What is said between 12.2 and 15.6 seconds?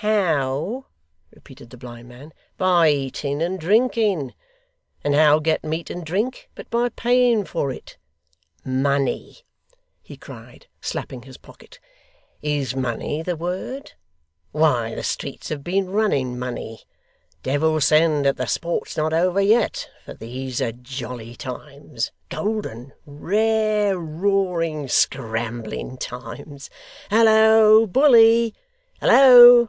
'Is money the word? Why, the streets